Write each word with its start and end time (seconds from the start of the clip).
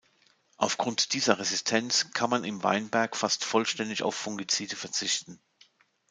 Aufgrund 0.57 1.13
dieser 1.13 1.37
Resistenz 1.37 2.09
kann 2.11 2.31
man 2.31 2.43
im 2.43 2.63
Weinberg 2.63 3.15
fast 3.15 3.45
vollständig 3.45 4.01
auf 4.01 4.15
Fungizide 4.15 4.75
verzichten. 4.75 5.39